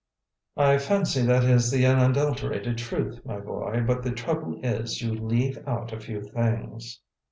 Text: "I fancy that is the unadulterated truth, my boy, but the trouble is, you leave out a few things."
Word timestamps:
"I 0.57 0.79
fancy 0.79 1.21
that 1.27 1.43
is 1.43 1.69
the 1.69 1.85
unadulterated 1.85 2.79
truth, 2.79 3.23
my 3.23 3.39
boy, 3.39 3.83
but 3.85 4.01
the 4.01 4.09
trouble 4.09 4.59
is, 4.63 4.99
you 4.99 5.11
leave 5.13 5.59
out 5.67 5.93
a 5.93 5.99
few 5.99 6.23
things." 6.23 7.01